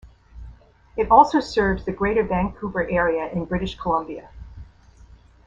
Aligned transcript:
It 0.97 1.11
also 1.11 1.39
serves 1.39 1.85
the 1.85 1.91
Greater 1.91 2.23
Vancouver 2.23 2.89
area 2.89 3.29
in 3.31 3.45
British 3.45 3.75
Columbia. 3.77 4.31